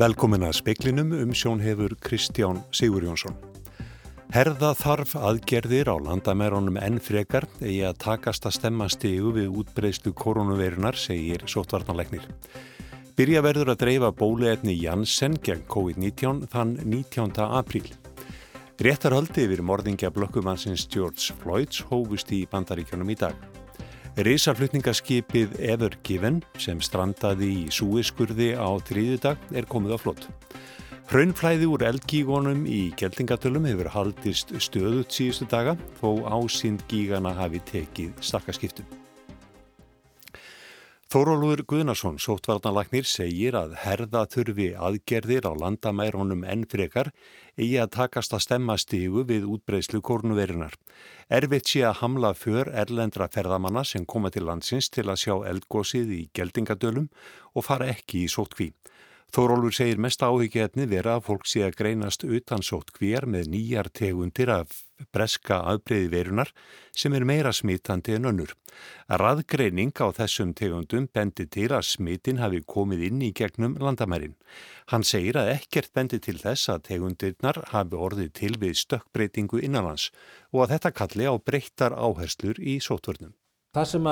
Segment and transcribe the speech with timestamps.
[0.00, 3.34] Velkomin að speklinum um sjónhefur Kristján Sigur Jónsson.
[4.32, 10.14] Herða þarf aðgerðir á landamæronum enn frekar eigi að takast að stemma stegu við útbreyðslu
[10.16, 12.24] koronaveirunar, segir sóttvarnarleiknir.
[13.12, 17.36] Byrja verður að dreifa bóluefni Janssen gegn COVID-19 þann 19.
[17.60, 17.92] apríl.
[18.80, 23.49] Réttarhaldi yfir morðingja blökkumannsins George Floyds hófust í bandaríkjónum í dag.
[24.20, 30.26] Rísaflutningaskipið Ever Given sem strandaði í súiskurði á þrýðudag er komið á flott.
[31.08, 38.12] Hraunflæði úr eldgígonum í Geldingatölum hefur haldist stöðut síðustu daga þó ásýnd gígana hafi tekið
[38.20, 38.99] stakkaskiptum.
[41.10, 47.08] Þórólfur Guðnarsson, sótvarnalagnir, segir að herða þurfi aðgerðir á landamæronum enn frekar
[47.56, 50.76] eigi að takast að stemma stígu við útbreyslu kórnuverinar.
[51.26, 56.12] Erfitt sé að hamla för erlendra ferðamanna sem koma til landsins til að sjá eldgósið
[56.14, 57.08] í geldingadölum
[57.58, 58.68] og fara ekki í sótkví.
[59.34, 64.54] Þórólfur segir mest áhyggjaefni vera að fólk sé að greinast utan sótkvíjar með nýjar tegundir
[64.60, 64.78] af
[65.14, 66.52] breska afbreyði verunar
[66.96, 68.54] sem er meira smitandi en önnur.
[69.10, 74.36] Að raðgreining á þessum tegundum bendi til að smitin hafi komið inn í gegnum landamærin.
[74.92, 80.10] Hann segir að ekkert bendi til þess að tegundirnar hafi orðið til við stökkbreytingu innanlands
[80.52, 83.34] og að þetta kalli á breyttar áherslur í sótvörnum.
[83.70, 84.06] Það sem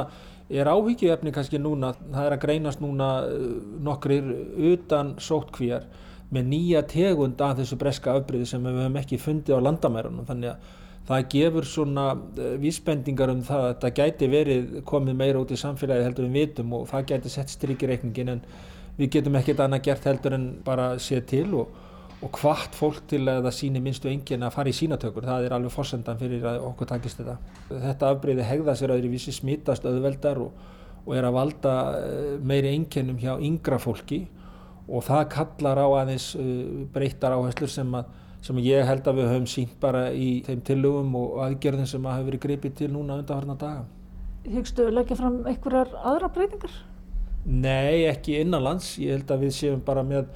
[0.54, 3.48] er áhyggjuefni kannski núna, það er að greinast núna uh,
[3.82, 4.28] nokkrir
[4.70, 5.88] utan sótkvíjar
[6.30, 10.28] með nýja tegund af þessu breska afbríði sem við hefum ekki fundið á landamærunum.
[10.28, 10.76] Þannig að
[11.08, 15.60] það gefur svona uh, vísbendingar um það að þetta gæti verið komið meira út í
[15.60, 18.46] samfélagi heldur en vitum og það gæti sett strykirreikningin en
[18.98, 21.76] við getum ekkert annað gert heldur en bara séð til og
[22.18, 25.54] og hvart fólk til að það síni minnstu engin að fara í sínatökur, það er
[25.54, 27.36] alveg fórsendan fyrir að okkur takist þetta.
[27.68, 30.64] Þetta afbreyði hegða sér öðruvísi, smittast öðveldar og,
[31.04, 34.24] og er að valda eh, meiri enginnum hjá yngra fólki
[34.88, 38.10] og það kallar á aðeins eh, breyttar áherslur sem, að,
[38.44, 42.18] sem ég held að við höfum sínt bara í þeim tillögum og aðgerðin sem að
[42.18, 43.86] hafa verið greipið til núna undanharnar daga.
[44.48, 46.76] Hyggstu leggja fram einhverjar aðra breytingar?
[47.48, 48.94] Nei, ekki innanlands.
[49.02, 50.28] Ég held að við séum bara með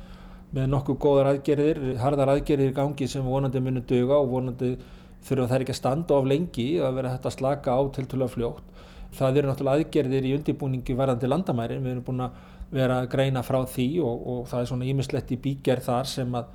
[0.52, 4.74] með nokkuð góðar aðgerðir, harðar aðgerðir í gangi sem vonandi munir döga og vonandi
[5.24, 8.32] þurfa þær ekki að standa of lengi að vera hægt að slaka á til að
[8.34, 8.66] fljótt.
[9.16, 12.36] Það eru náttúrulega aðgerðir í undirbúningi varðandi landamæri, við erum búin að
[12.72, 16.36] vera að greina frá því og, og það er svona ímislegt í bígerð þar sem,
[16.36, 16.46] að,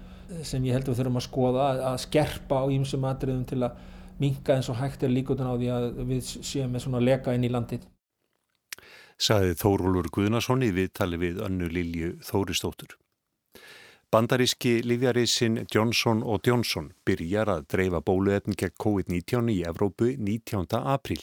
[0.44, 3.78] sem ég held að við þurfum að skoða að, skerpa á ímsum aðriðum til að
[4.22, 7.46] minga eins og hægt er líkotun á því að við séum með svona leka inn
[7.48, 7.84] í landin.
[9.18, 12.98] Saði Þórólur Guðnason í viðtali við önnu Lilju Þóristóttur.
[14.18, 20.66] Bandaríski livjarísin Johnson & Johnson byrjar að dreifa bóluefn gegn COVID-19 í Evrópu 19.
[20.74, 21.22] apríl.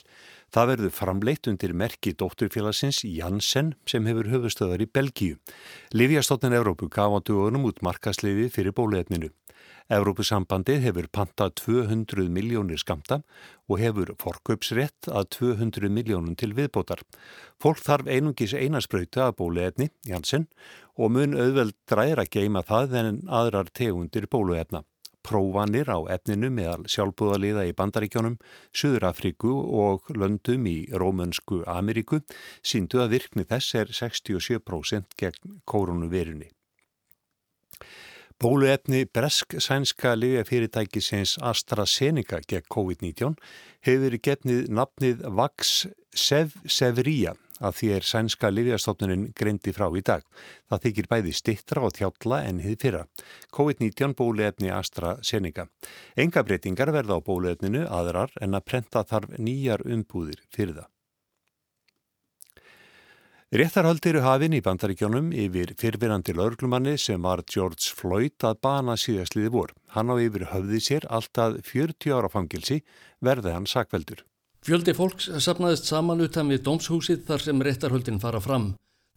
[0.55, 5.41] Það verður framleitt undir merki dótturfélagsins Janssen sem hefur höfustöðar í Belgíu.
[5.91, 9.35] Livjastotnin Evrópu gaf á dögunum út markasliði fyrir bóluefninu.
[9.93, 13.19] Evrópusambandið hefur pantað 200 miljónir skamta
[13.69, 17.03] og hefur forkaupsrétt að 200 miljónum til viðbótar.
[17.61, 20.49] Fólk þarf einungis einaspröytu að bóluefni, Janssen,
[20.97, 24.87] og mun auðveld dræra geima það en aðrar tegundir bóluefna.
[25.25, 28.37] Prófanir á efninu meðal sjálfbúðaliða í Bandaríkjónum,
[28.77, 32.21] Suðurafriku og löndum í Rómönsku Ameríku
[32.61, 36.51] síndu að virkni þess er 67% gegn koronavirunni.
[38.45, 43.39] Bóluefni bresk-sænska liðjafyrirtækisins AstraZeneca gegn COVID-19
[43.89, 45.71] hefur gefnið nafnið Vax
[46.13, 47.33] Sevria
[47.65, 50.27] að því er sænska liðjastofnunin greindi frá í dag.
[50.69, 53.05] Það þykir bæði stittra og þjálla en hið fyrra.
[53.57, 55.71] COVID-19 bóluefni AstraZeneca.
[56.13, 60.94] Enga breytingar verða á bóluefninu aðrar en að prenta þarf nýjar umbúðir fyrir það.
[63.55, 69.53] Réttarhald eru hafinn í bandaríkjónum yfir fyrfirandi laurglumanni sem var George Floyd að bana síðastliði
[69.55, 69.71] vor.
[69.95, 72.81] Hann á yfir höfði sér alltaf 40 ára fangilsi
[73.23, 74.25] verði hann sakveldur.
[74.67, 78.73] Fjöldi fólks sapnaðist saman utan við dómshúsið þar sem réttarhaldin fara fram.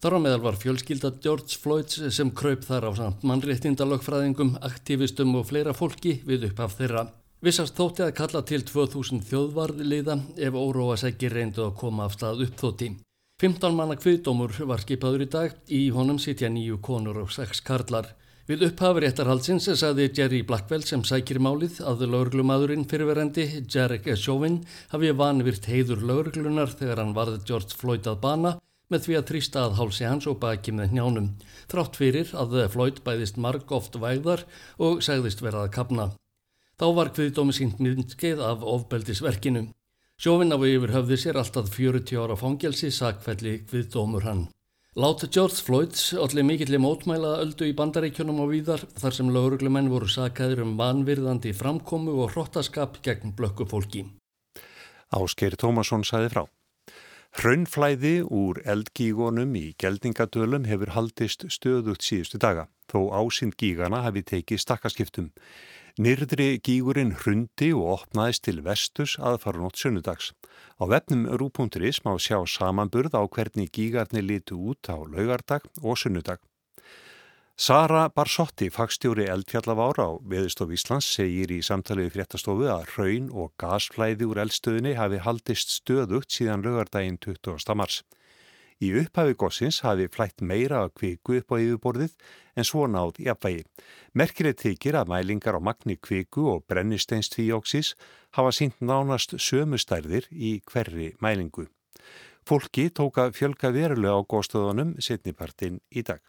[0.06, 5.48] Þar á meðal var fjölskylda George Floyd sem kraup þar á samt mannréttindalögfræðingum, aktivistum og
[5.50, 7.08] fleira fólki við upp af þeirra.
[7.42, 12.46] Vissast þótti að kalla til 2000 þjóðvarðliða ef óróa segir reyndu að koma af stað
[12.46, 12.92] uppþótti.
[13.38, 18.08] 15 manna kviðdómur var skipaður í dag, í honum sitja nýju konur og sex karlar.
[18.50, 24.58] Við upphafi réttarhaldsins saði Jerry Blackwell sem sækir málið að laurglumadurinn fyrirverendi, Jarek Chauvin,
[24.90, 28.54] hafi vanvirt heiður laurglunar þegar hann varði George Floyd að bana
[28.90, 31.32] með því að trýsta að hálsi hans og baki með njánum.
[31.70, 34.48] Þrátt fyrir að Floyd bæðist marg oft vægðar
[34.82, 36.10] og segðist verað að kapna.
[36.74, 39.68] Þá var kviðdómi sínt myndskeið af ofbeldisverkinu.
[40.18, 44.40] Sjófinn á yfir höfði sér alltaf 40 ára fangelsi sakfelli við dómur hann.
[44.98, 50.10] Láta George Floyds allir mikillir mótmæla öldu í bandaríkjunum og víðar þar sem lauruglumenn voru
[50.10, 54.08] sakaður um vanvirðandi framkomu og hrottaskap gegn blökku fólki.
[55.14, 56.42] Ásker Tómasson saði frá.
[57.38, 64.66] Hraunflæði úr eldgígonum í geldingadölum hefur haldist stöðugt síðustu daga, þó ásind gígana hafi tekið
[64.66, 65.30] stakkaskiptum.
[65.98, 70.28] Nýrdri gígurinn hrundi og opnaðist til vestus aðfarnótt sunnudags.
[70.78, 76.38] Á vefnum Rú.is má sjá samanburð á hvernig gígarnir litu út á laugardag og sunnudag.
[77.58, 84.30] Sara Barsotti, fagstjóri eldfjallavára á Veðustof Íslands, segir í samtalið fréttastofu að raun og gasflæði
[84.30, 87.74] úr eldstöðinni hafi haldist stöðugt síðan lögardaginn 20.
[87.74, 88.04] mars.
[88.78, 92.12] Í upphafi gossins hafi flætt meira að kviku upp á yfirborðið
[92.54, 93.64] en svo náð í apvægi.
[94.14, 97.96] Merkilegt þykir að mælingar á magni kviku og brennisteinstvíóksis
[98.38, 101.66] hafa sínt nánast sömustærðir í hverri mælingu.
[102.46, 106.22] Fólki tóka fjölga verulega á góðstöðunum setnipartin í dag.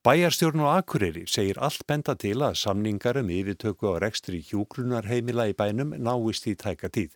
[0.00, 5.52] Bæjarstjórn og Akureyri segir allt benda til að samningar um yfirtöku á rekstri hjúgrunarheimila í
[5.58, 7.10] bænum náist í tæka tíð.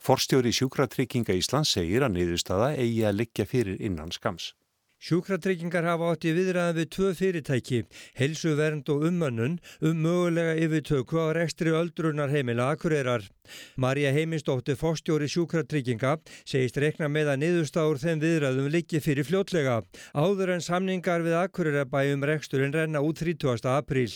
[0.00, 4.54] Forstjóri sjúkratrygginga Íslands segir að niðurstaða eigi að liggja fyrir innan skams.
[5.00, 7.78] Sjúkratryggingar hafa átti viðræðan við tvö fyrirtæki,
[8.18, 13.24] helsuvernd og ummönnun um mögulega yfirtöku á rekstri öldrunar heimila akureyrar.
[13.80, 19.78] Marja Heimistóttir, fórstjóri sjúkratrygginga, segist rekna með að niðurstáður þeim viðræðum liggi fyrir fljótlega.
[20.12, 23.72] Áður en samningar við akureyrabæjum reksturinn renna út 30.
[23.72, 24.12] apríl.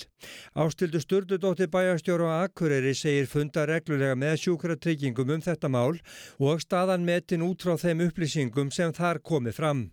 [0.53, 5.97] Ástildu Sturdudóttir bæjastjóru á akureyri segir funda reglulega með sjúkratryggingum um þetta mál
[6.37, 9.87] og staðan metin út frá þeim upplýsingum sem þar komi fram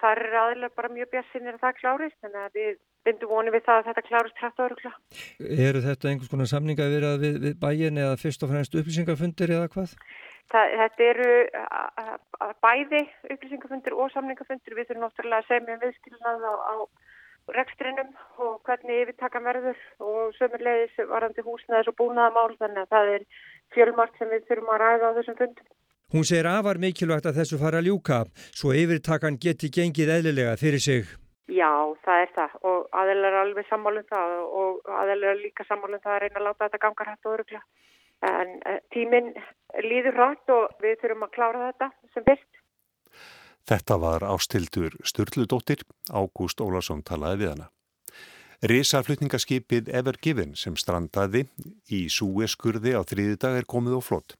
[0.00, 2.72] þar er aðlega bara mjög bjassinir að það klárist, þannig að við
[3.06, 4.92] bindum vonið við það að þetta klárist hrætt árugla.
[5.68, 9.70] Eru þetta einhvers konar samninga vera við, við bæin eða fyrst og fremst upplýsingarfundir eða
[9.74, 9.94] hvað?
[10.50, 11.30] Það, þetta eru
[12.66, 13.02] bæði
[13.34, 14.76] upplýsingarfundir og samningarfundir.
[14.76, 16.74] Við þurfum náttúrulega að segja með viðskilnað á, á
[17.56, 18.10] rekstrinum
[18.44, 23.28] og hvernig yfirtaka verður og sömurlegis varandi húsnaðis og búnaðamál, þannig að það er
[23.74, 25.70] fjölmart sem við þurfum að ræða á þessum fundum.
[26.10, 30.82] Hún segir afar mikilvægt að þessu fara að ljúka svo yfirtakan geti gengið eðlilega fyrir
[30.82, 31.12] sig.
[31.50, 31.70] Já,
[32.04, 36.16] það er það og aðeinslega er alveg sammálum það og aðeinslega er líka sammálum það
[36.16, 37.62] að reyna að láta þetta ganga hrætt og öruglega.
[38.30, 39.30] En eh, tíminn
[39.86, 42.60] líður hrætt og við þurfum að klára þetta sem fyrst.
[43.70, 47.70] Þetta var ástildur Sturludóttir, Ágúst Ólarsson talaði við hana.
[48.66, 51.46] Rísaflutningaskipið Ever Given sem strandaði
[51.88, 54.34] í Súeskurði á þriði dag er komið á flott.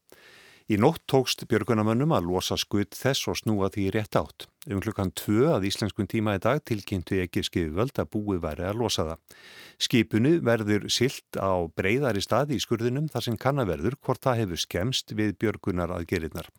[0.69, 4.45] Í nótt tókst björgunamönnum að losa skutt þess og snúa því rétt átt.
[4.69, 8.83] Um klukkan tvö að íslenskun tíma í dag tilkynntu ekki skifvöld að búi væri að
[8.83, 9.39] losa það.
[9.81, 15.15] Skipunu verður silt á breyðari staði í skurðinum þar sem kannaverður hvort það hefur skemst
[15.17, 16.51] við björgunar aðgerinnar.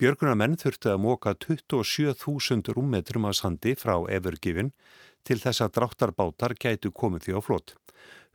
[0.00, 4.72] Björgunarmenn þurftu að móka 27.000 rúmmetrum að sandi frá Evergifin
[5.24, 7.76] til þess að dráttarbátar gætu komið því á flott.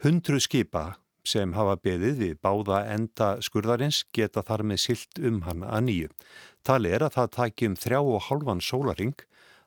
[0.05, 0.93] Hundru skipa
[1.29, 6.13] sem hafa beðið við báða enda skurðarins geta þar með silt um hann að nýju.
[6.65, 9.17] Tali er að það taki um þrjá og halvan sólaring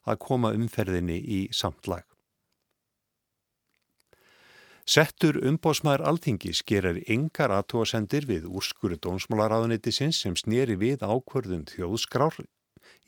[0.02, 2.06] að koma umferðinni í samt lag.
[4.82, 12.40] Settur umbósmaður alþingis gerir yngar aðtóasendir við úrskuru dónsmálaráðunitisins sem snýri við ákvörðum þjóðskrár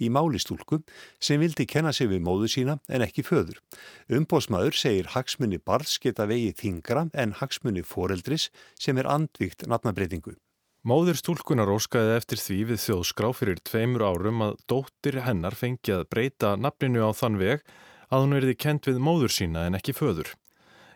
[0.01, 0.81] í málistúlku
[1.23, 3.61] sem vildi kenna sig við móðu sína en ekki föður.
[4.13, 10.37] Umbósmaður segir hagsmunni barðs geta vegið þingra en hagsmunni foreldris sem er andvíkt nafnabreitingu.
[10.85, 16.09] Móður stúlkunar óskaði eftir því við þjóðskrá fyrir tveimur árum að dóttir hennar fengi að
[16.13, 17.63] breyta nafninu á þann veg
[18.13, 20.35] að hún verði kent við móður sína en ekki föður.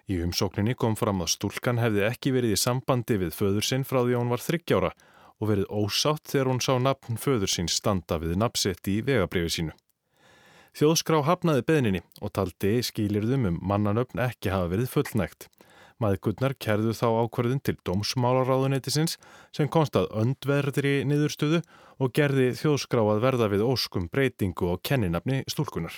[0.08, 4.02] Í umsókninni kom fram að stúlkan hefði ekki verið í sambandi við föður sinn frá
[4.02, 5.07] því hún var þryggjára og
[5.46, 9.76] verið ósátt þegar hún sá nafn föður sín standa við nafnsett í vegabrifi sínu.
[10.78, 15.48] Þjóðskrá hafnaði beðninni og taldi skýlirðum um mannanöfn ekki hafa verið fullnægt.
[15.98, 19.16] Maðgurnar kerðu þá ákvarðin til dómsmálaráðunetisins
[19.54, 21.62] sem konstað öndverðri niðurstöðu
[21.98, 25.96] og gerði þjóðskrá að verða við óskum breytingu og kenninafni stúlkunar.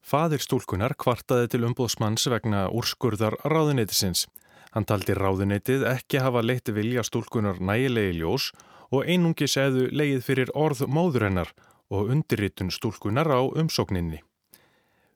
[0.00, 4.24] Fadir stúlkunar kvartaði til umbóðsmanns vegna úrskurðar ráðunetisins
[4.72, 8.50] Hann taldi ráðuneytið ekki hafa leitt vilja stúlkunar nægilegi ljós
[8.92, 11.52] og einungi segðu leið fyrir orð móður hennar
[11.92, 14.22] og undirritun stúlkunar á umsókninni.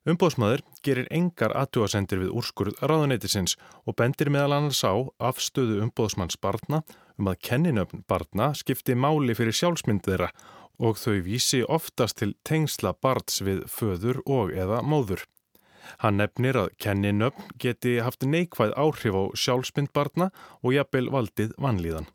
[0.07, 6.85] Umbóðsmaður gerir engar aðtjóðasendir við úrskurð ráðuneytisins og bendir meðal annars á afstöðu umbóðsmanns barna
[7.19, 10.29] um að kenninöfn barna skipti máli fyrir sjálfsmynd þeirra
[10.79, 15.25] og þau vísi oftast til tengsla barns við föður og eða móður.
[16.03, 20.31] Hann nefnir að kenninöfn geti haft neikvæð áhrif á sjálfsmyndbarna
[20.63, 22.11] og jafnvel valdið vanlíðan.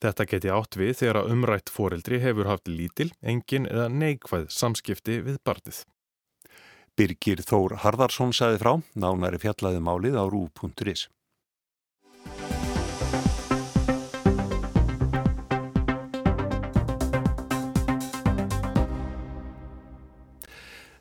[0.00, 5.20] Þetta geti átt við þegar að umrætt foreldri hefur haft lítil, engin eða neikvæð samskipti
[5.26, 5.84] við barnið.
[6.96, 11.08] Birgir Þór Harðarsson saði frá, nánæri fjallaði málið á rú.is.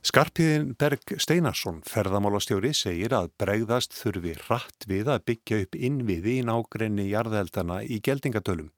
[0.10, 6.46] Skarpiðin Berg Steinarsson, ferðamálastjóri, segir að bregðast þurfi rætt við að byggja upp innviði í
[6.48, 8.72] nágrenni jarðeldana í geldingatölum.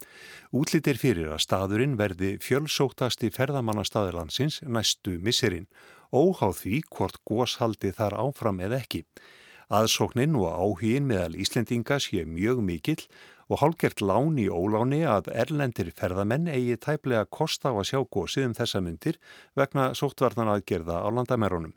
[0.52, 5.70] Útlýtir fyrir að staðurinn verði fjölsóttasti ferðamannastaðilansins næstu misserinn,
[6.12, 9.06] óháð því hvort góshaldi þar áfram eða ekki.
[9.72, 13.04] Aðsóknin og áhugin meðal Íslendinga sé mjög mikill
[13.48, 18.50] og hálgert lán í óláni að erlendir ferðamenn eigi tæplega kost á að sjá gósið
[18.50, 19.20] um þessa myndir
[19.56, 21.72] vegna sóttvarnan aðgerða á landamerunum.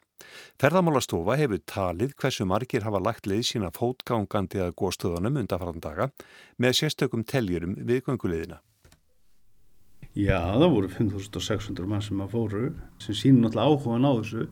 [0.58, 6.10] Ferðamálastofa hefur talið hversu margir hafa lagt leið sína fótgangandi að góstöðunum undanfartandaga
[6.58, 8.58] með sérstökum teljurum við gönguleiðina.
[10.14, 12.66] Já, það voru 5.600 mann sem að fóru
[13.02, 14.50] sem sínum náttúrulega áhugan á þessu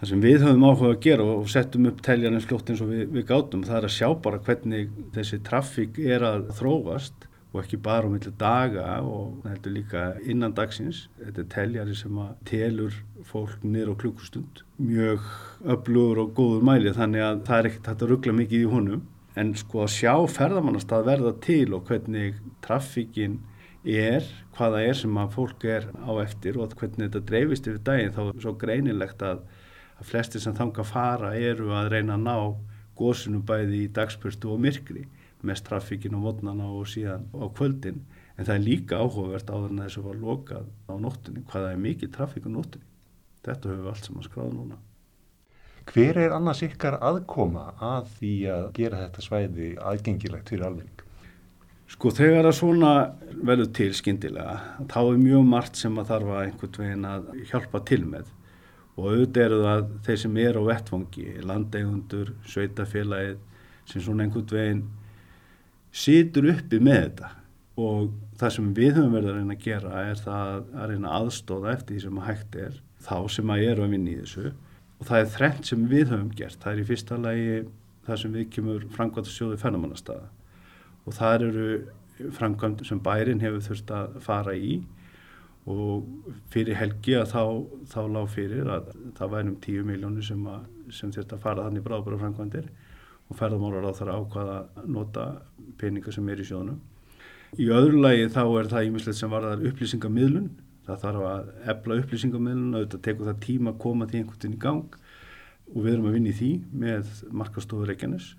[0.00, 3.02] það sem við höfum áhuga að gera og settum upp teljarnir fljótt eins og við,
[3.12, 7.80] við gátum það er að sjá bara hvernig þessi trafík er að þróast og ekki
[7.82, 11.08] bara um milli daga og heldur líka innan dagsins.
[11.18, 15.26] Þetta er teljari sem að telur fólk niður á klukkustund mjög
[15.74, 19.06] öflugur og góður mæli þannig að það er ekkert að ruggla mikið í honum.
[19.38, 23.40] En sko að sjá ferðamannastað verða til og hvernig trafíkin
[23.84, 24.24] er,
[24.56, 28.22] hvaða er sem að fólk er á eftir og hvernig þetta dreifist yfir daginn þá
[28.26, 29.42] er svo greinilegt að
[30.00, 32.36] að flesti sem þanga fara eru að reyna að ná
[33.00, 35.06] góðsunu bæði í dagspörstu og myrkri
[35.42, 38.04] mest trafíkin á mótnana og síðan á kvöldin.
[38.36, 41.82] En það er líka áhugavert á þannig að þessu var lokað á nóttunni hvaða er
[41.84, 42.88] mikið trafík á nóttunni.
[43.44, 44.80] Þetta höfum við allt saman skráð núna.
[45.90, 51.06] Hver er annars ykkar aðkoma að því að gera þetta svæði aðgengilegt fyrir alveg?
[51.90, 52.90] Sko þegar að svona
[53.34, 57.80] verður til skindilega þá er mjög margt sem að þarf að einhvern veginn að hjálpa
[57.88, 58.28] til með
[59.00, 63.38] og auðvitað eru það þeir sem er á vettfangi, landegundur, sveitafélagið
[63.90, 64.82] sem svona einhvern veginn
[65.90, 67.30] situr uppi með þetta.
[67.80, 71.74] Og það sem við höfum verið að reyna að gera er það að reyna aðstóða
[71.74, 74.52] eftir því sem að hægt er þá sem að eru að vinna í þessu.
[75.00, 77.54] Og það er þrengt sem við höfum gert, það er í fyrsta lagi
[78.06, 80.28] það sem við kemur framkvæmt sjóði fennamannastaða
[81.06, 81.66] og það eru
[82.36, 84.80] framkvæmt sem bærin hefur þurft að fara í
[85.68, 86.06] og
[86.52, 87.42] fyrir helgi að þá,
[87.92, 90.46] þá lág fyrir að það væri um 10 miljónir sem,
[90.94, 92.70] sem þurft að fara þannig bráðbara framkvæmdir
[93.30, 95.26] og ferðamálar á þar ákvaða að nota
[95.78, 96.80] peninga sem er í sjónum.
[97.58, 100.50] Í öðru lagi þá er það ímislegt sem varðar upplýsingamidlun,
[100.86, 104.62] það þarf að ebla upplýsingamidlun þetta tekur það tíma að koma því einhvern veginn í
[104.64, 105.00] gang.
[105.70, 106.52] Og við erum að vinna í því
[106.82, 107.10] með
[107.42, 108.32] markastofur Reykjanes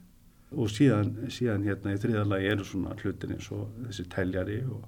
[0.52, 4.82] og síðan, síðan hérna í þriðalagi eru svona hlutin eins og þessi teljari og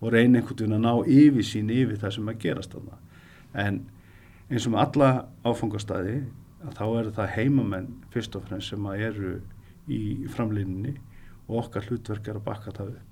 [0.00, 2.98] og reyna einhvern veginn að ná yfir sín yfir það sem að gerast þarna.
[3.54, 3.80] En
[4.50, 5.10] eins og með alla
[5.46, 6.16] áfangastæði
[6.64, 9.34] að þá eru það heimamenn fyrst og fremst sem að eru
[9.88, 10.00] í
[10.32, 10.94] framlýninni
[11.48, 13.10] og okkar hlutverk er að bakka það upp.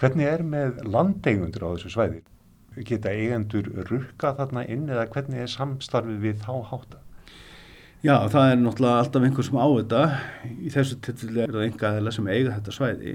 [0.00, 2.22] Hvernig er með landeigundur á þessu svæði?
[2.74, 6.98] Geta eigendur rukka þarna inn eða hvernig er samstarfið við þá hátta?
[8.04, 10.00] Já, það er náttúrulega alltaf einhver sem á þetta.
[10.50, 13.14] Í þessu tilfelli er það aðeila sem eiga þetta svæði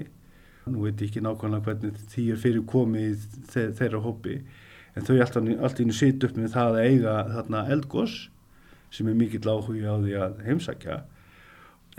[0.66, 4.40] nú veit ég ekki nákvæmlega hvernig því er fyrir komið þeir, þeirra hópi
[4.96, 8.16] en þau alltaf, inn sitt upp með það að eiga þarna eldgós
[8.90, 10.98] sem er mikill áhugi á því að heimsækja.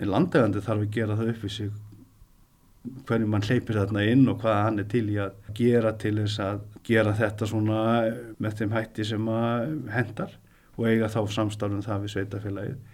[0.02, 1.72] En landegandi þarf að gera það upp við sig
[3.06, 6.40] hvernig mann hleypir þarna inn og hvað hann er til í að gera til þess
[6.42, 7.82] að gera þetta svona
[8.42, 10.34] með þeim hætti sem að hendar
[10.74, 12.91] og eiga þá samstafnum það við sveitafélagið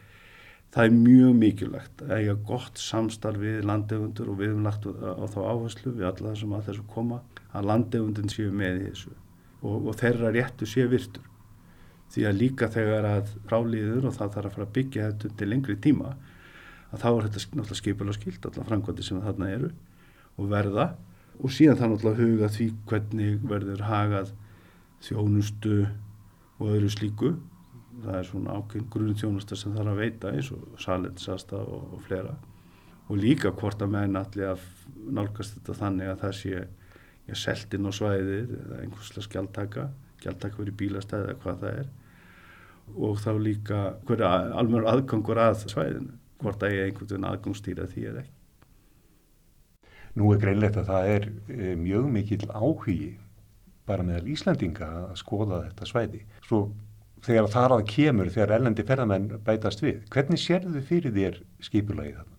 [0.75, 5.25] það er mjög mikilvægt að eiga gott samstarf við landegundur og við hefum lagt á
[5.33, 7.21] þá áherslu við alla þessum að þessu koma
[7.57, 9.15] að landegundin séu með í þessu
[9.63, 11.25] og, og þeirra réttu séu virtur.
[12.13, 15.49] Því að líka þegar að frálíður og það þarf að fara að byggja þetta til
[15.49, 16.15] lengri tíma
[16.89, 19.71] að þá er þetta náttúrulega skipulega skilt allar framkvæmdi sem þarna eru
[20.39, 20.87] og verða.
[21.39, 24.33] Og síðan það náttúrulega huga því hvernig verður hagað
[25.05, 25.77] þjónustu
[26.59, 27.35] og öðru slíku
[28.05, 32.35] það er svona ákveðin grunnþjónusta sem þarf að veita eins og salensasta og, og flera
[33.09, 34.67] og líka hvort að menn allir að
[35.09, 39.89] nálgast þetta þannig að það sé ja, seltinn á svæðið eða einhverslega skjaldtaka
[40.19, 41.93] skjaldtaka verið bílastæði eða hvað það er.
[42.97, 43.79] Og þá líka
[44.09, 48.35] hverja alveg aðgangur að svæðinu hvort að ég einhvern veginn aðgangstýra því eða ekki.
[50.19, 53.09] Nú er greinlegt að það er e, mjög mikil áhugi
[53.89, 56.23] bara meðal Íslandinga að skoða þetta svæði.
[56.47, 56.61] Svo
[57.27, 62.35] þegar þar að kemur þegar ellendi ferðamenn bætast við hvernig sérðu fyrir þér skipulagið þarna?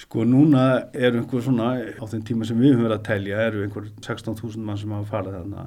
[0.00, 0.64] Sko núna
[0.96, 4.64] eru einhver svona, á þeim tíma sem við höfum verið að telja, eru einhver 16.000
[4.64, 5.66] mann sem hafa farið þarna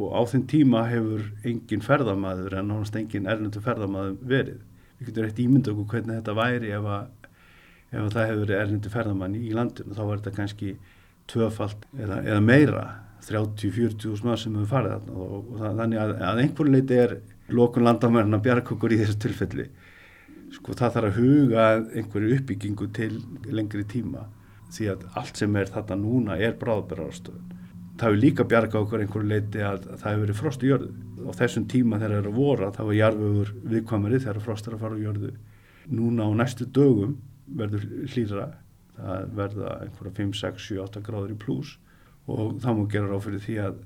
[0.00, 4.62] og á þeim tíma hefur engin ferðamæður en náttúrulega engin erlendu ferðamæður verið.
[4.98, 7.28] Við getum rétt ímynda okkur hvernig þetta væri ef, að,
[7.90, 10.72] ef að það hefur verið erlendu ferðamæn í landinu, þá var þetta kannski
[11.30, 12.86] tvöfalt eða, eða meira,
[13.28, 17.16] 30-40 mann sem hefur farið þarna og, og þannig að, að einhver leiti er
[17.52, 19.68] lokun landamærna bjargokkur í þessu tilfelli
[20.52, 23.12] sko það þarf að huga einhverju uppbyggingu til
[23.48, 24.26] lengri tíma
[24.72, 27.58] því að allt sem er þetta núna er bráðbæraðarstöðun.
[28.00, 30.90] Það hefur líka bjarga okkur einhverju leiti að, að það hefur verið frost í jörðu.
[31.28, 34.84] Á þessum tíma þegar það eru voru þá er jarfögur viðkvæmari þegar frost er að
[34.86, 35.32] fara á jörðu.
[35.92, 37.18] Núna á næstu dögum
[37.52, 38.48] verður hlýra,
[38.96, 41.76] það verða einhverja 5, 6, 7, 8 gráður í pluss
[42.30, 43.78] og það múið gera ráð fyrir því að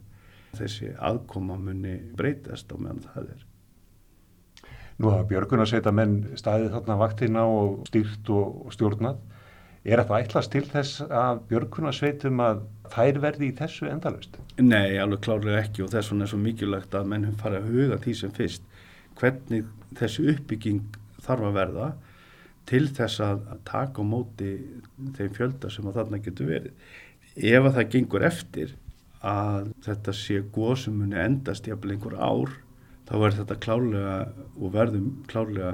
[0.57, 3.47] þessi aðkoma muni breytast á meðan það er.
[4.97, 9.19] Nú hafa björgunarsveita menn staðið þarna vaktina og stýrt og stjórnað.
[9.87, 12.63] Er þetta ætlast til þess að björgunarsveitum að
[12.95, 14.39] þær verði í þessu endalust?
[14.59, 18.01] Nei, alveg klárlega ekki og þess vegna er svo mikilvægt að menn fara að huga
[18.03, 18.65] því sem fyrst.
[19.21, 19.69] Hvernig
[20.01, 21.91] þessu uppbygging þarf að verða
[22.67, 24.57] til þess að taka á móti
[25.19, 26.89] þeim fjölda sem að þarna getur verið.
[27.37, 28.71] Ef að það gengur eftir
[29.27, 32.55] að þetta sé góð sem muni endast jafnvel einhver ár
[33.07, 34.15] þá verður þetta klálega
[34.57, 35.73] og verðum klálega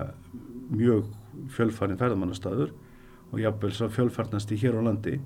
[0.73, 1.13] mjög
[1.55, 2.73] fjölfarnin ferðamannastæður
[3.31, 5.21] og jafnvel svo fjölfarnast í hér á landi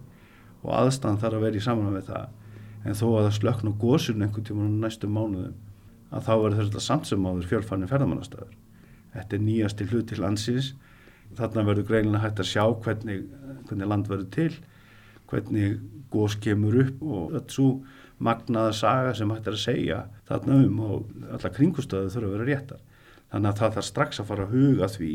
[0.62, 2.28] og aðstæðan þarf að vera í saman með það.
[2.86, 5.56] En þó að það slökn og góðsum einhvern tíma næstu mánuðum
[6.12, 8.54] að þá verður þetta samt sem áður fjölfarnin ferðamannastæður.
[9.16, 10.74] Þetta er nýjasti hlut til landsins.
[11.36, 13.24] Þarna verður greinilega hægt að sjá hvernig,
[13.66, 14.50] hvernig land verður til
[15.30, 15.78] hvernig
[16.12, 17.70] góðs kemur upp og öll svo
[18.22, 22.48] magnaða saga sem hægt er að segja þarna um og alla kringustöðu þurfa að vera
[22.50, 22.84] réttar.
[23.32, 25.12] Þannig að það þarf strax að fara að huga því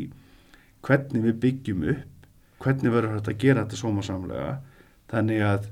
[0.85, 2.27] hvernig við byggjum upp,
[2.61, 4.53] hvernig verður þetta að gera þetta sómasamlega,
[5.11, 5.69] þannig að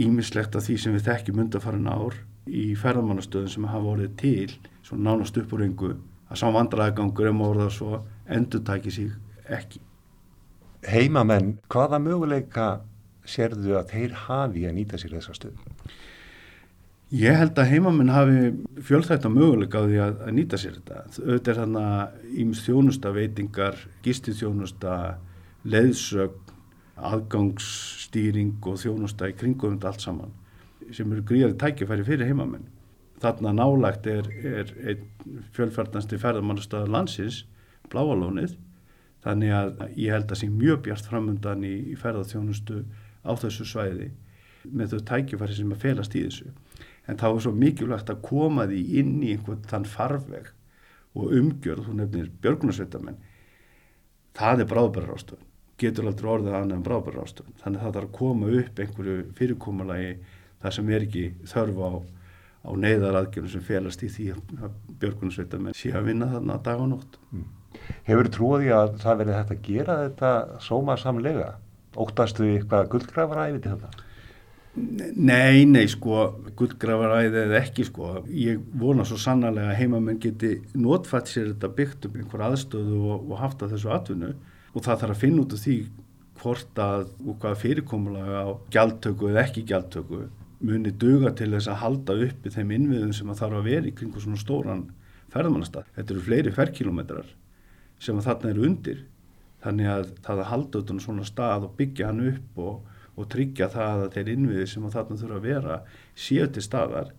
[0.00, 2.16] ímislegt af því sem við þekkjum undarfærin ár
[2.46, 4.54] í ferðamannastöðum sem hafa vorið til,
[4.86, 5.92] svona nánast upp úr engu,
[6.30, 9.10] að sá vandraðagangur um orða svo endur tæki sig
[9.50, 9.82] ekki.
[10.86, 12.68] Heimamenn, hvaða möguleika
[13.28, 15.76] sérðu að þeir hafi að nýta sér þessa stöðum?
[17.10, 18.42] Ég held að heimamenn hafi
[18.86, 21.00] fjölþægt á möguleika á því að, að nýta sér þetta.
[21.16, 24.98] Þetta er þannig að íms þjónusta veitingar, gistið þjónusta,
[25.66, 26.54] leðsögn,
[27.10, 30.36] aðgangsstýring og þjónusta í kringum þetta allt saman
[30.94, 32.66] sem eru gríðari tækifæri fyrir heimamenn.
[33.20, 34.70] Þarna nálagt er, er
[35.56, 37.44] fjölfærtnasti ferðamannastöðar landsins,
[37.90, 38.54] Bláalónið,
[39.24, 42.84] þannig að ég held að sé mjög bjart framundan í, í ferðarþjónustu
[43.24, 44.10] á þessu svæði
[44.64, 46.52] með þau tækifæri sem að felast í þessu.
[47.08, 50.50] En þá er svo mikilvægt að koma því inn í einhvern þann farveg
[51.18, 53.18] og umgjörð, þú nefnir björgunarsveitamenn
[54.36, 55.46] það er bráðbæra ástöðun
[55.80, 59.16] getur aldrei orðið annað en bráðbæra ástöðun þannig að það þarf að koma upp einhverju
[59.38, 60.10] fyrirkommalagi
[60.60, 61.90] þar sem er ekki þörf á,
[62.68, 67.18] á neyðaraðgjörnum sem felast í því að björgunarsveitamenn sé að vinna þarna dag og nótt.
[67.32, 67.48] Mm.
[68.06, 70.32] Hefur trúið að það verið hægt að gera þetta
[70.66, 71.50] sóma samlega?
[71.98, 74.06] Óttastu eitthvað guldgrafaræði til þetta?
[75.16, 76.20] Nei, nei, sko,
[76.58, 78.12] gullgrafaræði eða ekki, sko.
[78.30, 83.24] Ég vona svo sannarlega að heimamenn geti notfætt sér þetta byggt um einhver aðstöðu og,
[83.32, 84.30] og haft að þessu atvinnu
[84.70, 85.78] og það þarf að finna út af því
[86.40, 90.22] hvort að og hvað fyrirkomulega á gjaldtöku eða ekki gjaldtöku
[90.60, 93.94] muni duga til þess að halda uppi þeim innviðum sem að þarf að vera í
[93.96, 94.82] kringu svona stóran
[95.32, 95.88] ferðmannastad.
[95.96, 97.30] Þetta eru fleiri ferrkilometrar
[98.00, 99.02] sem að þarna eru undir.
[99.60, 103.68] Þannig að það að halda utan svona stað og byggja hann upp og og tryggja
[103.72, 105.78] það að þeir innviði sem þarna þurfa að vera
[106.18, 107.10] séu til staðar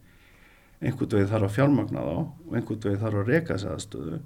[0.82, 4.22] einhvern veginn þarf að fjármagna þá og einhvern veginn þarf að reka þess aðstöðu.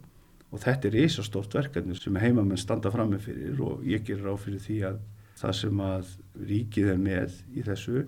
[0.54, 4.36] Og þetta er ísastórt verkefni sem heimamenn standa fram með fyrir og ég gerir á
[4.39, 5.01] fyrir því að
[5.36, 6.13] það sem að
[6.51, 8.06] ríkið er með í þessu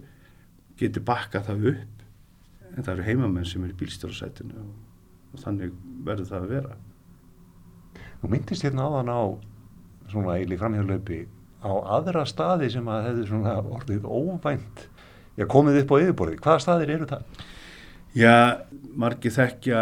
[0.79, 2.05] getur bakka það upp.
[2.77, 4.71] En það eru heimamenn sem er í bílstjórasætinu og,
[5.33, 5.75] og þannig
[6.07, 6.77] verður það að vera.
[8.21, 9.21] Þú myndist hérna áðan á
[10.11, 11.19] svona eili framhjálöpi
[11.63, 14.83] á aðra staði sem að hefði svona orðið óvænt
[15.37, 16.39] já, komið upp á yfirborði.
[16.41, 17.45] Hvaða staðir eru það?
[18.17, 18.35] Já,
[18.97, 19.81] margi þekkja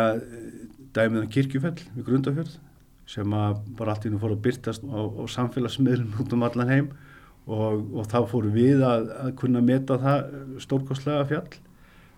[0.96, 2.56] dæmiðan um kirkjufell við Grundafjörð
[3.10, 6.88] sem að bara allt ínum fór að byrtast á, á samfélagsmiðlum út um allan heim
[7.46, 11.60] og, og þá fórum við að, að kunna meta það stórkostlega fjall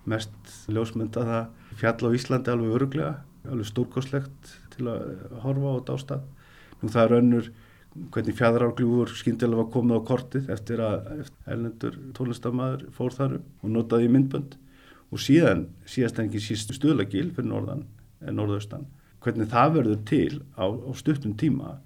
[0.08, 3.16] mest ljósmynda það fjall á Íslandi alveg öruglega
[3.52, 5.04] alveg stórkostlegt til að
[5.44, 6.26] horfa á dástað.
[6.82, 7.50] Nú það er önnur
[8.14, 11.12] hvernig fjæðrárgljúfur skyndilega var komið á kortið eftir að
[11.50, 14.58] ellendur tónlistamæður fór þarum og notaði myndbönd
[15.12, 17.86] og síðan síðast en ekki síst stuðlagil fyrir norðan
[18.22, 18.88] en norðaustan
[19.24, 21.78] hvernig það verður til á, á stuttum tíma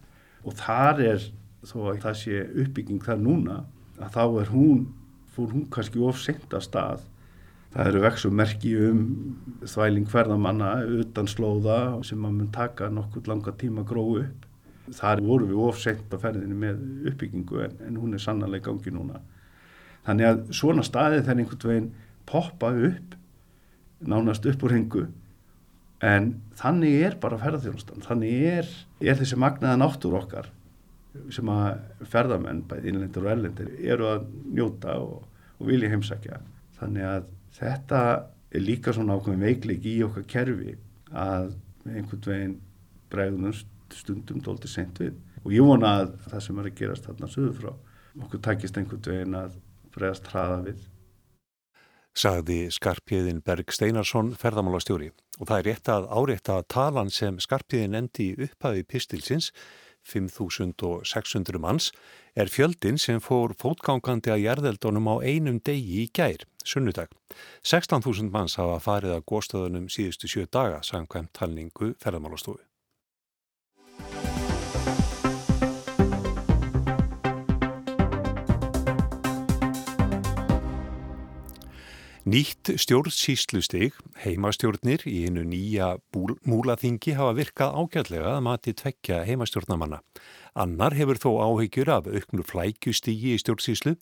[0.44, 1.30] og þar er
[1.68, 3.62] þó að það sé uppbygging þar núna
[4.02, 4.86] að þá er hún,
[5.36, 7.04] fór hún kannski ofsint að stað.
[7.72, 9.04] Það eru vexum merki um
[9.64, 14.48] þvæling ferðamanna utan slóða sem að mun taka nokkur langa tíma að gróðu upp.
[14.92, 19.22] Þar voru við ofsint að ferðinu með uppbyggingu en, en hún er sannlega gangi núna.
[20.08, 21.92] Þannig að svona staðið þegar einhvern veginn
[22.30, 23.18] poppa upp,
[24.02, 25.04] nánast upp úr hengu
[26.02, 28.02] en þannig er bara ferðarþjónustan.
[28.08, 28.72] Þannig er,
[29.06, 30.50] er þessi magnaða náttur okkar
[31.34, 35.26] sem að ferðamenn, bæði innlendur og erlendir, eru að njóta og,
[35.60, 36.40] og vilja heimsækja.
[36.80, 38.02] Þannig að þetta
[38.52, 40.78] er líka svona ákveðin veikleik í okkar kerfi
[41.12, 41.52] að
[41.86, 42.58] einhvern veginn
[43.12, 43.52] bregðum
[43.98, 45.18] stundum dólti sent við.
[45.44, 47.72] Og ég vona að það sem er að gerast þarna söður frá,
[48.22, 49.60] okkur takist einhvern veginn að
[49.96, 50.88] bregðast hraða við.
[52.12, 58.34] Sagði Skarpíðin Berg Steinarsson ferðamálastjóri og það er rétt að árétta talan sem Skarpíðin endi
[58.36, 59.54] upphæði pistilsins
[60.04, 61.92] 5.600 manns
[62.36, 67.14] er fjöldin sem fór fótgangandi að jærðeldunum á einum degi í gær, sunnudag.
[67.64, 72.71] 16.000 manns hafa farið að góðstöðunum síðustu sjö daga, samkvæmt talningu ferðamálastofu.
[82.22, 85.96] Nýtt stjórnsýslustig, heimastjórnir í einu nýja
[86.46, 90.04] múlaþingi hafa virkað ágætlega að mati tvekja heimastjórnamanna.
[90.54, 93.96] Annar hefur þó áhegjur af auknu flækjustigi í stjórnsýslu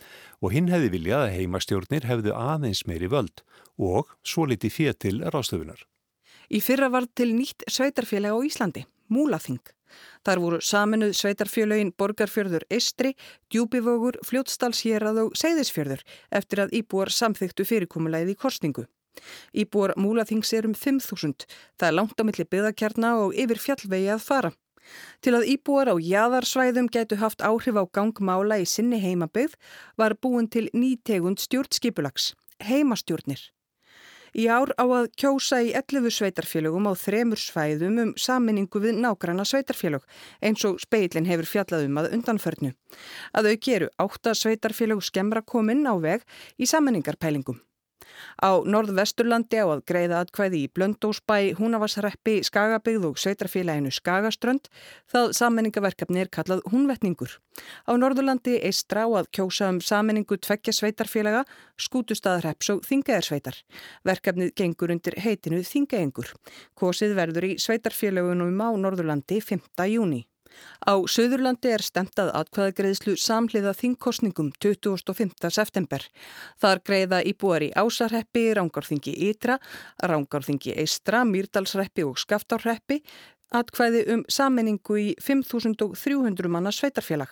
[0.43, 3.39] og hinn hefði viljað að heimastjórnir hefðu aðeins meiri völd
[3.79, 5.79] og svo liti fér til rástöfunar.
[6.51, 9.63] Í fyrra var til nýtt sveitarfélag á Íslandi, múlaþing.
[10.25, 13.15] Þar voru saminuð sveitarfjölögin Borgarfjörður Estri,
[13.49, 16.05] Djúbivögur, Fljótsdalshérað og Seyðisfjörður
[16.41, 18.87] eftir að íbúar samþyktu fyrirkomulegið í korsningu.
[19.51, 21.45] Íbúar múlaþings er um 5.000,
[21.79, 24.51] það er langt á milli byggðakjarna og yfir fjallvegi að fara.
[25.21, 29.57] Til að íbúar á jæðarsvæðum gætu haft áhrif á gangmála í sinni heimabygð
[29.99, 33.41] var búin til nýtegund stjórnskipulags, heimastjórnir.
[34.37, 39.45] Í ár á að kjósa í 11 sveitarfélögum á þremur svæðum um saminningu við nágranna
[39.47, 40.05] sveitarfélög
[40.41, 42.73] eins og speilin hefur fjallað um að undanförnu.
[43.33, 46.25] Að þau geru átta sveitarfélög skemmra kominn á veg
[46.57, 47.61] í saminningarpælingum.
[48.39, 54.71] Á norðvesturlandi á að greiða atkvæði í Blöndósbæ, Húnavarsreppi, Skagabygð og Sveitarfélaginu Skagaströnd
[55.11, 57.35] það sammenningaverkefni er kallað Húnvetningur.
[57.89, 61.43] Á norðurlandi eistra á að kjósa um sammenningu tveggja sveitarfélaga,
[61.79, 63.59] skútustaðarreps og þingaðarsveitar.
[64.07, 66.33] Verkefnið gengur undir heitinu Þingaengur.
[66.79, 69.89] Kosið verður í sveitarfélagunum á norðurlandi 5.
[69.91, 70.23] júni.
[70.83, 75.49] Á Suðurlandi er stemtað atkvæðagreðslu samhliða þingkostningum 25.
[75.49, 76.05] september.
[76.61, 79.59] Þar greiða íbúar í Ásarreppi, Rángarþingi Ytra,
[80.03, 83.03] Rángarþingi Eistra, Mýrdalsreppi og Skaftárreppi
[83.55, 87.31] atkvæði um sammenningu í 5.300 manna sveitarfélag.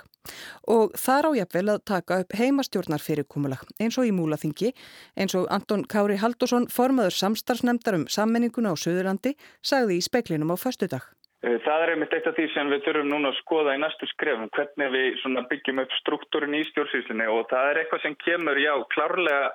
[0.68, 4.74] Og þar á jafnvel að taka upp heimastjórnar fyrirkomulag eins og í Múlaþingi,
[5.16, 10.58] eins og Anton Kári Haldosson, formaður samstarfsnemndar um sammenninguna á Suðurlandi, sagði í speklinum á
[10.60, 11.06] föstudag.
[11.46, 14.10] Eh, það er einmitt eitt af því sem við þurfum núna að skoða í næstu
[14.10, 18.72] skrefum, hvernig við byggjum upp struktúrin í stjórnsýslinni og það er eitthvað sem kemur, já,
[18.96, 19.52] klárlega,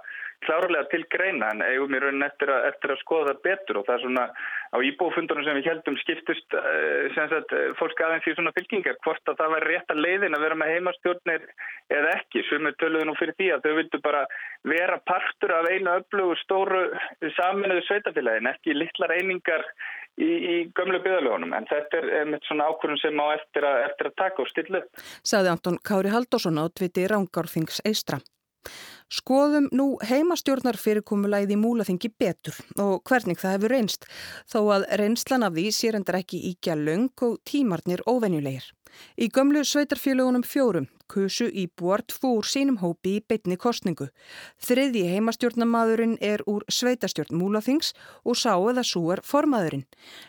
[0.46, 3.86] klárlega til greina en eigum í raunin eftir að, eftir að skoða það betur og
[3.88, 4.26] það er svona
[4.72, 9.42] á íbúfundunum sem við heldum skiptust eh, sagt, fólk aðeins í svona fylkingar, hvort að
[9.42, 11.48] það væri rétt að leiðin að vera með heimastjórnir
[11.98, 14.22] eða ekki, sem við töluðum nú fyrir því að þau vildu bara
[14.70, 16.84] vera partur af einu öflugu stóru
[17.40, 19.66] saminuðu sveitafélagin, ekki litlar einingar
[20.20, 24.10] í, í gömlu byðalögunum en þetta er mitt svona ákvörðum sem á eftir að, eftir
[24.10, 25.02] að taka og stilla upp.
[25.24, 28.20] Saði Anton Kári Haldursson á tviti Rángárþings Eistra.
[29.12, 34.06] Skoðum nú heimastjórnar fyrirkomulæði múlaþingi betur og hvernig það hefur reynst
[34.48, 38.70] þó að reynslan af því sér endar ekki íkja löng og tímarnir óvenjulegir.
[39.16, 44.08] Í gömlu sveitarfjölugunum fjórum kusu í búart fór sínum hópi í beitni kostningu.
[44.64, 47.92] Þriði heimastjórnamadurinn er úr sveitarstjórn múlaþings
[48.24, 49.84] og sá eða er formaðurinn.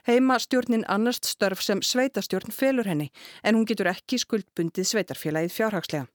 [0.10, 3.12] Heimastjórnin annast störf sem sveitarstjórn felur henni
[3.44, 6.10] en hún getur ekki skuldbundið sveitarfélagið fjárhagslega.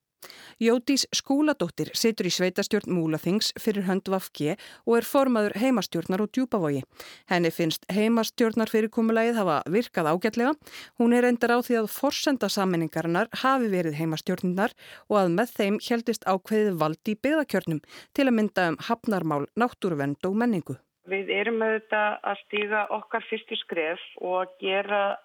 [0.59, 6.83] Jótís Skúladóttir situr í sveitastjórn Múlaþings fyrir höndu Vafge og er formaður heimastjórnar og djúbavogi.
[7.31, 10.57] Henni finnst heimastjórnar fyrirkomulegið hafa virkað ágætlega.
[10.99, 14.75] Hún er endar á því að forsenda sammenningarinnar hafi verið heimastjórnar
[15.07, 17.81] og að með þeim heldist ákveðið valdi í byggðakjörnum
[18.19, 20.79] til að mynda um hafnarmál, náttúruvend og menningu.
[21.09, 25.17] Við erum auðvitað að stíga okkar fyrstu skref og gera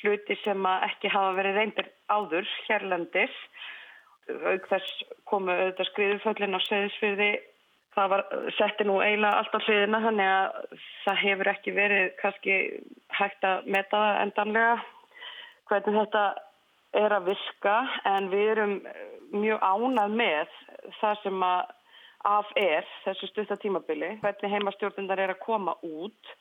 [0.00, 3.36] hluti sem ekki hafa verið reyndir áður hérlandis
[4.28, 7.30] auk þess komu auðvitað skriðuföllin á segðisfyrði
[7.94, 8.24] það var
[8.58, 12.56] setti nú eiginlega allt á hliðina þannig að það hefur ekki verið kannski
[13.18, 14.74] hægt að meta endanlega
[15.70, 16.24] hvernig þetta
[17.04, 17.76] er að viska
[18.10, 18.74] en við erum
[19.34, 20.58] mjög ánað með
[21.00, 21.72] það sem að
[22.24, 26.34] af er þessu stutta tímabili, hvernig heimastjórnundar er að koma út.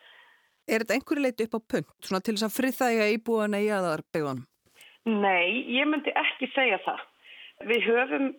[0.63, 4.45] Er þetta einhverju leiti upp á punt, svona til þess að friðþægja íbúana í aðarbegunum?
[5.03, 7.01] Nei, ég myndi ekki segja það.
[7.67, 8.31] Við höfum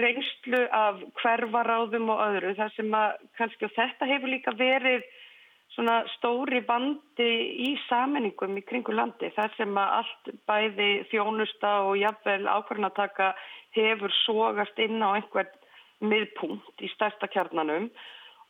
[0.00, 5.06] reynslu af hverfaráðum og öðru, þar sem að kannski og þetta hefur líka verið
[5.74, 7.28] svona stóri bandi
[7.68, 13.32] í samenningum í kringu landi, þar sem að allt bæði þjónusta og jafnvel ákvarðanataka
[13.76, 15.52] hefur sógast inn á einhvern
[16.00, 17.90] miðpunkt í stærsta kjarnanum.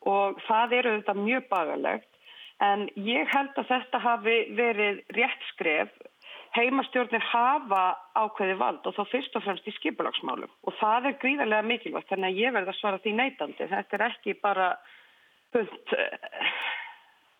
[0.09, 2.09] Og það eru þetta mjög bagalegt
[2.65, 5.91] en ég held að þetta hafi verið rétt skref
[6.57, 7.83] heimastjórnir hafa
[8.19, 12.33] ákveði vald og þá fyrst og fremst í skipulagsmálum og það er gríðarlega mikilvægt þannig
[12.33, 14.69] að ég verði að svara því neitandi þetta er ekki bara
[15.53, 16.59] punt eh,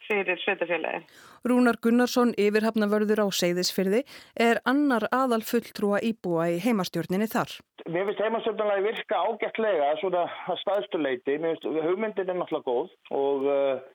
[0.09, 1.03] fyrir sveitafélagi.
[1.49, 4.03] Rúnar Gunnarsson, yfirhafnavörður á Seyðisfyrði,
[4.41, 7.53] er annar aðal fulltrúa íbúa í heimastjórninni þar.
[7.89, 11.39] Mér finnst heimastjórnarlega virka ágættlega svona að staðstuleiti.
[11.65, 12.91] Hugmyndin er náttúrulega góð
[13.21, 13.87] og uh,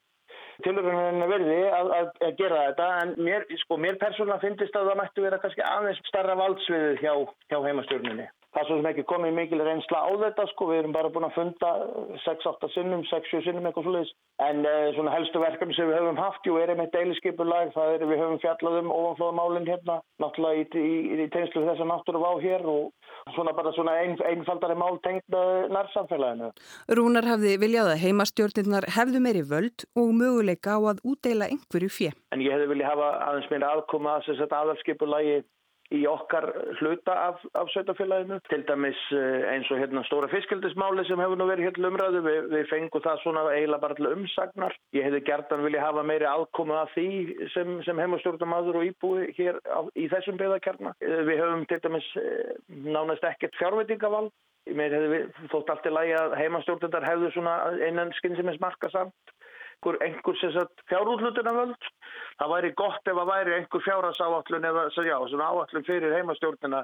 [0.72, 5.02] er verði að, að, að gera þetta en mér, sko, mér persónulega finnst að það
[5.02, 7.14] mættu vera kannski aðeins starra valdsviðu hjá,
[7.52, 8.30] hjá heimastjórninni.
[8.54, 11.38] Það svo sem ekki komið mikil reynsla á þetta sko, við erum bara búin að
[11.40, 11.70] funda
[12.22, 14.12] 6-8 sinnum, 6-7 sinnum eitthvað svolítið.
[14.46, 18.06] En uh, svona helstu verkefni sem við höfum haft, jú, er einmitt deiliskypulag, það er
[18.12, 22.30] við höfum fjallað um ofanflóðamálinn hérna, náttúrulega í, í, í tegnslu þess að náttúru vá
[22.46, 25.38] hér og svona bara svona ein, einfaldari mál tengt
[25.74, 26.52] nærsamfélaginu.
[26.98, 32.12] Rúnar hafði viljað að heimastjórnirnar hefðu meiri völd og möguleika á að útdeila einhverju fjö.
[32.36, 35.42] En ég hefði viljað hafa aðeins meira aðkoma að aðalskipulagi
[35.94, 36.48] í okkar
[36.80, 38.40] hluta af, af sveitafélaginu.
[38.50, 42.36] Til dæmis eh, eins og hérna stóra fiskildismáli sem hefur nú verið hérna umræðu, Vi,
[42.54, 44.78] við fengum það svona eiginlega bara til umsagnar.
[44.98, 47.10] Ég hefði gertan vilja hafa meiri aðkomu að því
[47.56, 50.96] sem, sem heimastjórnamaður og íbúi hér á, í þessum beðakjarna.
[51.04, 54.34] Eh, við höfum til dæmis eh, nánast ekkert fjárveitingavald.
[54.74, 58.90] Mér hefði þótt allt í lagi að heimastjórnundar hefðu svona einan skinn sem er smarka
[58.94, 59.34] samt
[59.84, 61.90] einhver, einhver sem sagt fjárútlutuna völd.
[62.40, 66.84] Það væri gott ef að væri einhver fjárhansáallun eða já, svona áallun fyrir heimastjórnina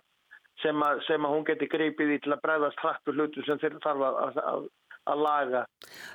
[0.62, 3.80] sem að, sem að hún geti greipið í til að bregðast hrættu hlutu sem þeir
[3.84, 4.68] þarf að, að,
[5.08, 5.64] að laga.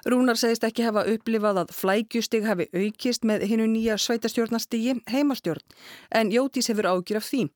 [0.05, 5.65] Rúnar segist ekki hafa upplifað að flækjustig hafi aukist með hinnu nýja sveitastjórnastigi heimastjórn
[6.13, 7.47] en Jótís hefur ágjur af því.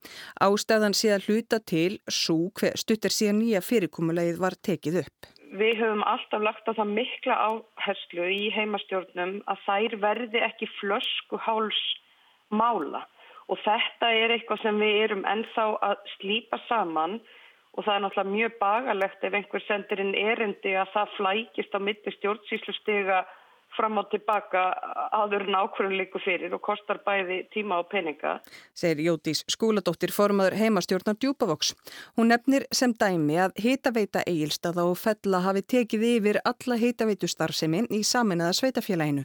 [0.41, 5.81] Ástæðan sé að hluta til svo hver stuttir síðan nýja fyrirkomulegið var tekið upp við
[5.81, 11.81] höfum alltaf lagt á það mikla áherslu í heimastjórnum að þær verði ekki flösku háls
[12.51, 13.05] mála.
[13.49, 17.19] Og þetta er eitthvað sem við erum ennþá að slípa saman.
[17.79, 21.81] Og það er náttúrulega mjög bagalegt ef einhver sendir inn erindi að það flækist á
[21.81, 23.23] mitti stjórnsýslustega
[23.79, 24.65] fram og tilbaka
[25.15, 28.39] aður nákvæmlega líku fyrir og kostar bæði tíma og peninga.
[28.77, 31.75] Segir Jótís skóladóttir formadur heimastjórnar Djúbavoks.
[32.19, 37.85] Hún nefnir sem dæmi að hitaveita eigilstaða og fella hafi tekið yfir alla hitaveitu starfsemi
[37.95, 39.25] í saminnaða sveitafélaginu.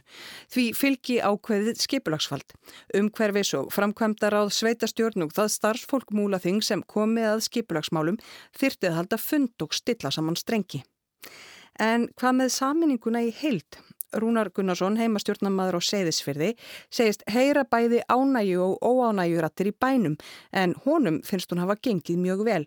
[0.52, 2.56] Því fylgi ákveðið skipulagsfald.
[2.94, 8.20] Umhverfis og framkvæmdar áð sveitastjórn og það starfsfólk múla þing sem komi að skipulagsmálum
[8.58, 10.84] þyrtið halda fund og stilla saman strengi.
[11.82, 13.80] En hvað með saminninguna í heild?
[14.20, 16.52] Rúnar Gunnarsson, heimastjórnamaður á Seyðisfyrði,
[16.90, 20.18] segist heyra bæði ánægu og óánægurattir í bænum
[20.52, 22.62] en honum finnst hún hafa gengið mjög vel.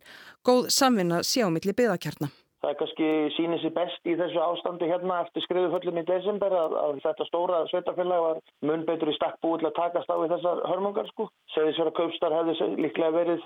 [0.45, 2.33] Góð samvinna milli byðakjarnar.
[2.57, 6.73] Það er kannski sínið sér best í þessu ástandi hérna eftir skriðuföllum í desember að,
[6.81, 10.31] að þetta stóra sveitafélag var mun betur í stakk búið til að takast á í
[10.31, 11.27] þessar hörmungar sko.
[11.53, 13.45] Segðisverða kaupstar hefði líklega verið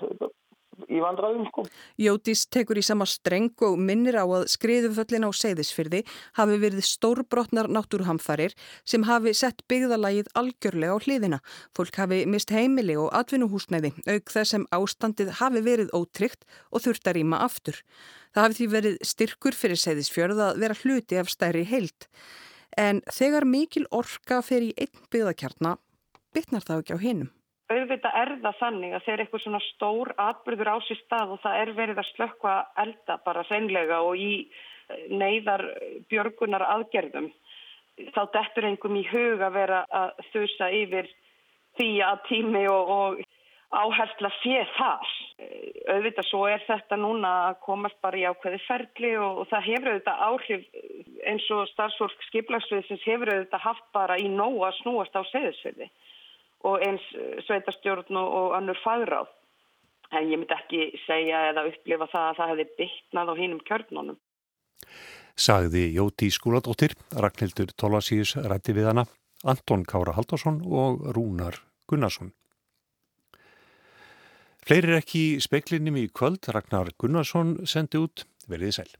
[0.88, 1.64] í vandraðum sko.
[2.00, 6.02] Jótís tekur í sama streng og minnir á að skriðuföllin á Seyðisfyrði
[6.38, 8.54] hafi verið stórbrotnar náttúrhamfarir
[8.88, 11.40] sem hafi sett byggðalagið algjörlega á hliðina.
[11.76, 17.08] Fólk hafi mist heimili og atvinnuhúsnæði auk þess sem ástandið hafi verið ótryggt og þurft
[17.08, 17.82] að rýma aftur.
[18.32, 22.08] Það hafi því verið styrkur fyrir Seyðisfjörð að vera hluti af stærri heilt.
[22.80, 25.76] En þegar mikil orka fer í einn byggðakjarna,
[26.32, 27.32] bytnar það ekki á hinnum
[27.72, 31.58] auðvitað er það þannig að þeir eitthvað svona stór atbyrður á sér stað og það
[31.62, 32.54] er verið að slökka
[32.84, 35.64] elda bara reynlega og í eh, neyðar
[36.12, 37.28] björgunar aðgerðum.
[38.14, 41.10] Þá dettur einhverjum í hug að vera að þusa yfir
[41.78, 43.20] því að tími og, og
[43.72, 45.12] áhersla sé þar.
[45.92, 49.92] Auðvitað svo er þetta núna að komast bara í ákveði ferli og, og það hefur
[49.92, 50.66] auðvitað áhrif
[51.28, 55.88] eins og starfsfólk skiplagsviðsins hefur auðvitað haft bara í nóg að snúast á segðisverði
[56.68, 59.30] og eins eh, sveitarstjórn og, annur fagráð.
[60.12, 64.18] En ég myndi ekki segja eða upplifa það að það hefði bytnað á hínum kjörnunum.
[65.32, 69.06] Sagði Jóti Skúladóttir, Ragnhildur Tólasíus rætti við hana,
[69.48, 71.56] Anton Kára Haldarsson og Rúnar
[71.88, 72.34] Gunnarsson.
[74.62, 78.92] Fleiri ekki í speklinum í kvöld, Ragnar Gunnarsson sendi út, verðið sæl.